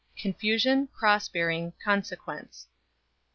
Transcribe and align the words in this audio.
CONFUSION 0.19 0.87
CROSS 0.87 1.29
BEARING 1.29 1.73
CONSEQUENCE. 1.83 2.65